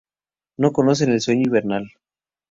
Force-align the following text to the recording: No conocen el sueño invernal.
No 0.57 0.71
conocen 0.71 1.11
el 1.11 1.21
sueño 1.21 1.43
invernal. 1.45 1.91